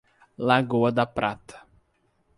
Lagoa 0.47 0.89
da 0.91 1.05
Prata 1.05 1.61